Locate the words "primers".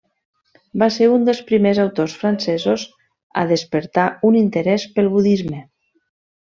1.51-1.81